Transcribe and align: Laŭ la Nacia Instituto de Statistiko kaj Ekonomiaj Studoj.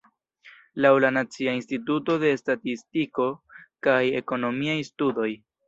Laŭ 0.85 0.93
la 1.05 1.11
Nacia 1.17 1.53
Instituto 1.57 2.17
de 2.25 2.33
Statistiko 2.43 3.29
kaj 3.89 4.01
Ekonomiaj 4.25 4.81
Studoj. 4.93 5.31